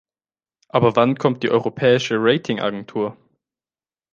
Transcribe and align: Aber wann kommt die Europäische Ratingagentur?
Aber 0.69 0.95
wann 0.95 1.15
kommt 1.19 1.43
die 1.43 1.51
Europäische 1.51 2.15
Ratingagentur? 2.19 3.15